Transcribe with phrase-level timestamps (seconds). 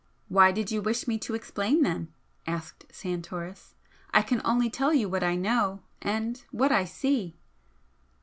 [0.29, 2.11] "Why did you wish me to explain, then?"
[2.47, 3.75] asked Santoris
[4.11, 7.37] "I can only tell you what I know, and what I see!"